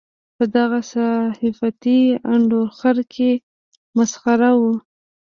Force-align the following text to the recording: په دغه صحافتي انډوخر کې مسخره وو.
په 0.37 0.43
دغه 0.55 0.79
صحافتي 0.91 1.99
انډوخر 2.31 2.97
کې 3.13 3.31
مسخره 3.97 4.51
وو. 4.59 4.73